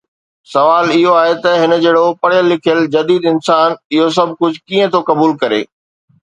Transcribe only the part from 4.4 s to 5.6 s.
ڪجهه ڪيئن ٿو قبول